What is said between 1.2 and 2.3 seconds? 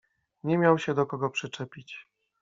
przyczepić.